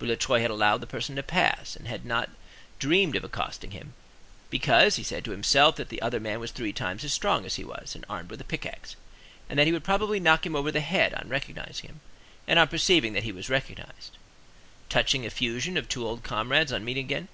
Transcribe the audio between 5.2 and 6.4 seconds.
to himself that the other man